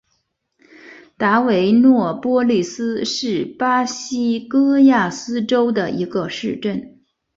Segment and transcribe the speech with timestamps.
[1.15, 7.01] 达维诺波利斯是巴西戈亚斯州的一个市镇。